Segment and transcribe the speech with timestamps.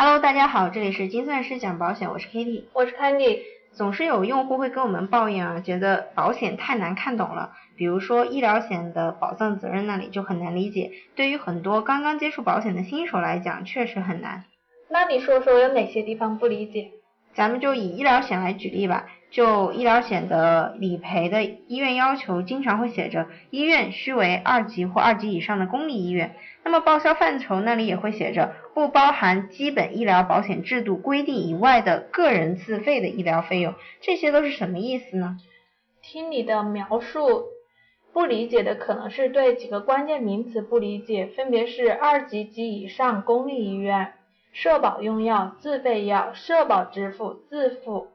[0.00, 3.40] Hello，大家好，这里是精算师讲保险，我是 Kitty，我是 Candy。
[3.72, 14.44] 总是有用户会跟我们抱怨啊，觉得保险太难看懂了，比如说医疗险的保障责任那里就很难理解，对于很多刚刚接触保险的新手来讲，确实很难。
[14.88, 16.92] 那你说说有哪些地方不理解？
[17.38, 19.06] 咱们就以医疗险来举例吧。
[19.30, 26.34] 就医疗险的理赔的医院要求，经常会写着医院需为二级或二级以上的公立医院。
[26.64, 33.74] 那么报销范畴那里也会写着不包含基本医疗保险制度规定以外的个人自费的医疗费用。
[34.00, 35.36] 这些都是什么意思呢？
[36.02, 37.44] 听你的描述，
[38.14, 44.14] 不理解的可能是对几个关键名词不理解，分别是二级及以上公立医院、
[44.60, 48.08] 社保用药、自费药、社保支付、自付，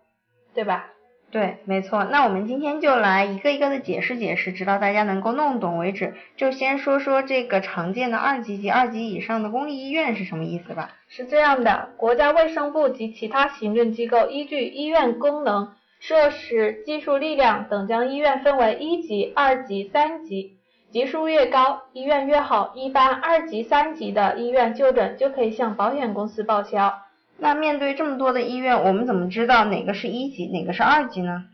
[0.54, 0.90] 对吧？
[1.32, 2.04] 对，没错。
[2.04, 6.16] 那我们今天就来一个一个的解释解释，直到大家能够弄懂为止。
[6.36, 10.92] 就先说说这个常见的二级及二级以上的公立医院是什么意思吧。
[11.08, 20.58] 是这样的，国家卫生部及其他行政机构依据医院功能、设施、技术力量等，将医院分为一级、二级、三级，
[20.94, 22.72] 级数越高，医院越好。
[22.76, 26.94] 一般二级、三级的医院就诊就可以向保险公司报销。
[27.40, 31.46] 那面对这么多的医院，我们怎么知道哪个是一级，哪个是二级呢？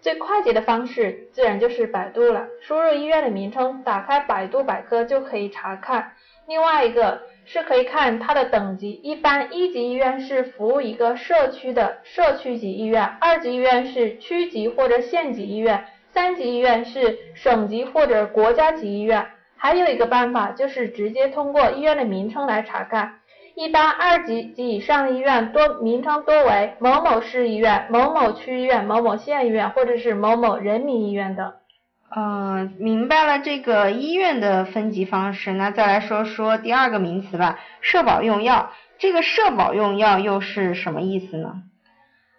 [0.00, 6.12] 最快捷的方式自然就是百度了，输入医院的名称，打开百度百科就可以查看。
[6.48, 15.84] 另外一个是可以看它的等级，一般一级医院是服务一个社区的社区级医院，二级医院是区级或者县级医院，
[16.16, 19.26] 三级医院是省级或者国家级医院。
[19.58, 23.16] 还有一个办法就是直接通过医院的名称来查看。
[23.54, 31.52] 一般二级及以上医院多名称多为某某市医院、某某区医院、某某县医院，或者是某某人民医院等。
[32.16, 38.70] 嗯，明白了这个医院的分级方式，那再来说说第二个名词吧，社保用药。
[38.98, 41.62] 这个社保用药又是什么意思呢？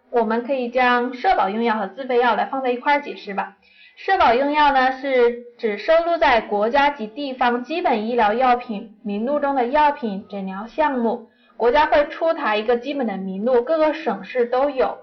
[0.10, 3.58] 我们可以将社保用药和自费药来放在一块儿解释吧。
[3.96, 11.30] 社保用药呢，是指收录在国家及地方基本医疗药品名录中的药品诊疗项目。
[11.58, 15.00] 国家会出台一个基本的名录，各个省市都有。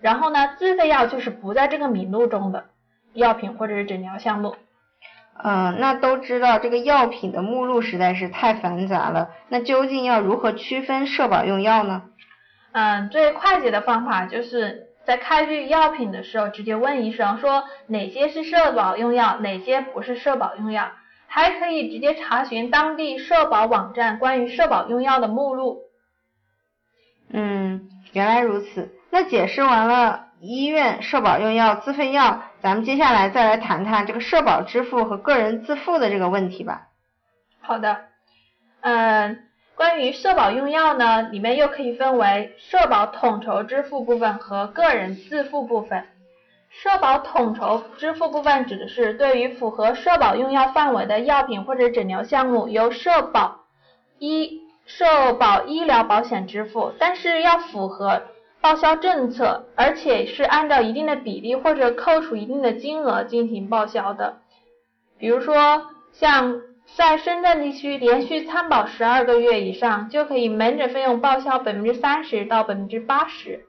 [0.00, 2.66] 然后呢，自费药就是不在这个名录中的
[3.12, 4.54] 药品或者是诊疗项目。
[5.42, 9.30] 嗯，那都知道这个药品的目录实在是太繁杂了。
[9.48, 12.04] 那究竟要如何区分社保用药呢？
[12.72, 14.86] 嗯，最快捷的方法就是。
[15.02, 20.92] 在开具药品的时候，直接问医生说哪些是社保用药，哪些不是社保用药，
[21.26, 25.80] 还可以直接查询当地社保网站关于社保用药的目录。
[27.30, 28.94] 嗯，原来如此。
[29.08, 36.88] 那解释完了医院社保用药、自费药，咱们接下来再来谈谈这个社保支付和个人自付的这个问题吧。
[37.62, 38.02] 好的，
[38.82, 39.49] 嗯。
[39.80, 46.04] 关于社保用药呢，里面又可以分为社保统筹支付部分和个人自付部分。
[46.68, 53.60] 社保统筹支付部分指的是对于符合社保用药范围的药品或者诊疗项目，由社保
[54.18, 58.24] 医社保医疗保险支付，但是要符合
[58.60, 64.40] 报销政策，而且是按照一定的比例或者扣除一定的金额进行报销的。
[65.16, 66.60] 比如说像。
[66.96, 73.66] 在深圳地区连续参保十二个月以上，就可以门诊费用报销百分之三十到百分之八十，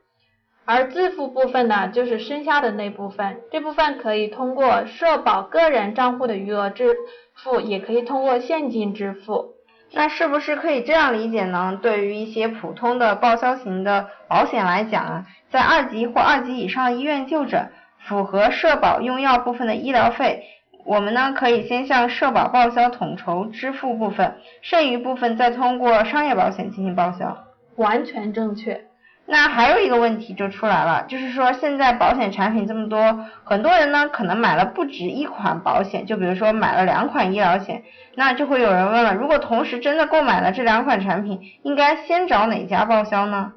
[0.66, 6.96] 而自付部分呢，就是剩下的那部分，这部分可以通过社保个人账户的余额支
[7.36, 9.56] 付，也可以通过现金支付。
[9.94, 11.80] 那是不是可以这样理解呢？
[11.82, 20.44] 对于一些普通的报销型的保险来讲啊，在二级或二级以上医院就诊，符合社保用药部分的医疗费。
[20.86, 27.38] 我们呢可以先向社保报销统筹支付部分，剩余部分再通过商业保险进行报销。
[27.76, 28.86] 完全正确。
[29.28, 37.84] 那还有一个问题就出来了，就是说现在保险产品这么多，很多人呢可能买了不止一款保险，就比如说买了两款医疗险，
[38.16, 43.54] 那就会有人问了，如果同时真的购买了这两款产品，应该先找哪家报销呢？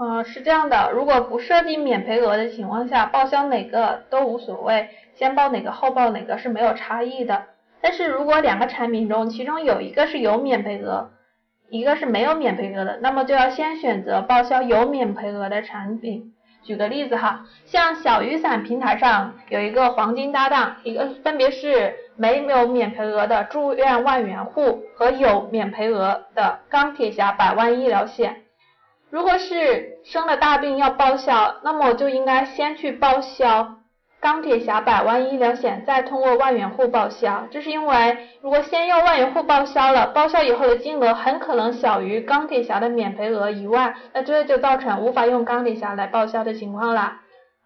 [0.00, 7.44] 呃，是这样的，如果不设定免赔额的情况下，报销哪个都无所谓，先报哪个后报哪个是没有差异的。
[7.82, 11.10] 但是如果两个产品中，其中有一个是有免赔额，
[11.68, 16.32] 一个是没有免赔额的，那么就要先选择报销有免赔额的产品。
[16.62, 28.44] 举个例子哈，像小雨伞平台上有一个黄金搭档，一个分别是没有免赔额的住院万元户和有免赔额的钢铁侠百万医疗险。
[29.10, 33.76] 如果是生了大病要报销，那么我就应该先去报销
[34.20, 37.48] 钢铁侠百万医疗险，再通过万元户报销。
[37.50, 47.22] 这是因为，如果先用万元户报销了，报销以后的金额很可能小于钢铁侠的免赔额一万，那这就造成无法用钢铁侠来报销的情况啦。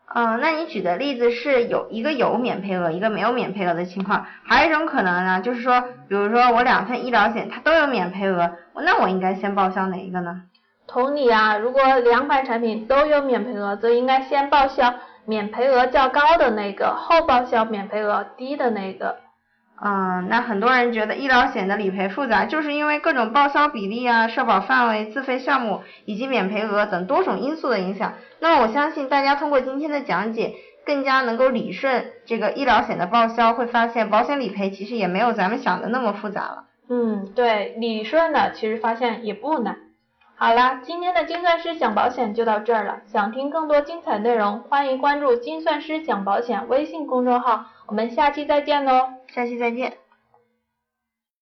[0.07, 10.43] 啊，那你举的例子是有一个有免赔额，一个没有免赔额的情况，还有一种可能呢，就是说，比如说我两份医疗险它都有免赔额，那我应该先报销哪一个呢？
[10.87, 14.95] 同理啊，如果两款产品都有免赔额，则应该先报销
[15.25, 19.17] 免赔额较高的那个，后报销免赔额低的那个。
[19.83, 28.15] 嗯，那很多人觉得医疗险的理赔复杂，就是因为各种报销比例啊、社保范围、自费项目以及免赔额等多种因素的影响。
[28.39, 30.55] 那么我相信大家通过今天的讲解，
[30.87, 36.65] 更加能够理顺这个医疗险的报销，会发现保险理赔其实也没有咱们想的那么复杂了。
[36.89, 39.77] 嗯，对，理顺了，其实发现也不难。
[40.37, 43.01] 好啦，今天的精算师讲保险就到这儿了。
[43.07, 47.67] 想听更多精彩内容，欢迎关注“精算师讲保险”微信公众号。
[47.87, 49.11] 我们下期再见喽！
[49.29, 50.04] 下期再见。